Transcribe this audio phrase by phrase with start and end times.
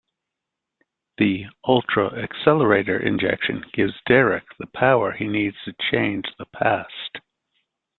[1.19, 7.19] The "ultra accelerator" injection gives Derrick the power he needs to change the past.